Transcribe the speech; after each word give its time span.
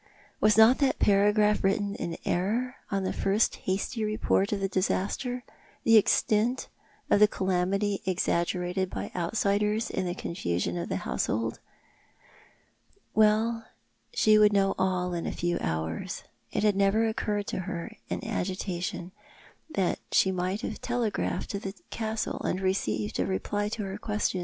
Was 0.39 0.57
not 0.57 0.79
that 0.79 0.97
paragraph 0.97 1.63
written 1.63 1.95
m 1.97 2.15
error, 2.25 2.77
on 2.89 3.03
the 3.03 3.13
first 3.13 3.57
hasty 3.67 4.03
report 4.03 4.51
of 4.51 4.59
the 4.59 4.67
disaster, 4.67 5.43
the 5.83 5.95
extent 5.95 6.69
of 7.11 7.19
the 7.19 7.27
calamity 7.27 8.01
exaggerated 8.07 8.89
by 8.89 9.11
outsiders 9.15 9.91
in 9.91 10.07
the 10.07 10.15
confusion 10.15 10.75
of 10.75 10.89
the 10.89 10.95
household? 11.05 11.59
Well, 13.13 13.67
she 14.11 14.39
would 14.39 14.53
know 14.53 14.73
all 14.79 15.13
in 15.13 15.27
a 15.27 15.31
few 15.31 15.59
hours. 15.61 16.23
It 16.51 16.63
had 16.63 16.75
never 16.75 17.07
occurred 17.07 17.45
to 17.49 17.59
her 17.59 17.95
in 18.09 18.21
her 18.23 18.27
agitation 18.27 19.11
that 19.69 19.99
she 20.11 20.31
might 20.31 20.61
have 20.61 20.81
telegraphed 20.81 21.51
to 21.51 21.59
the 21.59 21.75
Castle, 21.91 22.39
and 22.43 22.59
received 22.59 23.19
a 23.19 23.27
reply 23.27 23.69
to 23.69 23.83
her 23.83 23.99
question. 23.99 24.39